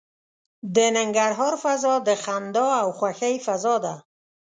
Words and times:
د 0.75 0.77
ننګرهار 0.97 1.53
فضا 1.63 1.93
د 2.07 2.09
خندا 2.23 2.67
او 2.83 2.89
خوښۍ 2.97 3.35
فضا 3.45 3.75
ده. 3.85 3.95